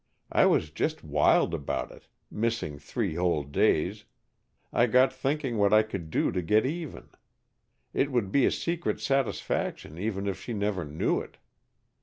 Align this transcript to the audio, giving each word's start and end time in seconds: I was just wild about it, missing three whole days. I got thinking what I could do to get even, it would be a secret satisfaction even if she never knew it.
I 0.31 0.47
was 0.47 0.71
just 0.71 1.03
wild 1.03 1.53
about 1.53 1.91
it, 1.91 2.07
missing 2.31 2.79
three 2.79 3.13
whole 3.13 3.43
days. 3.43 4.05
I 4.73 4.87
got 4.87 5.13
thinking 5.13 5.59
what 5.59 5.73
I 5.75 5.83
could 5.83 6.09
do 6.09 6.31
to 6.31 6.41
get 6.41 6.65
even, 6.65 7.09
it 7.93 8.11
would 8.11 8.31
be 8.31 8.47
a 8.47 8.51
secret 8.51 8.99
satisfaction 8.99 9.99
even 9.99 10.25
if 10.25 10.41
she 10.41 10.53
never 10.53 10.85
knew 10.85 11.19
it. 11.21 11.37